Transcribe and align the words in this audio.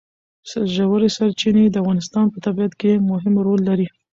ژورې 0.75 1.09
سرچینې 1.17 1.63
د 1.69 1.75
افغانستان 1.83 2.25
په 2.33 2.37
طبیعت 2.45 2.73
کې 2.81 2.91
مهم 3.11 3.33
رول 3.45 3.59
لري. 3.69 3.87